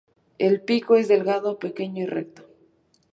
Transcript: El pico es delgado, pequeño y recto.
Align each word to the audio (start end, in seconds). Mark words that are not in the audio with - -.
El 0.39 0.61
pico 0.61 0.95
es 0.95 1.07
delgado, 1.07 1.59
pequeño 1.59 2.01
y 2.01 2.05
recto. 2.07 2.49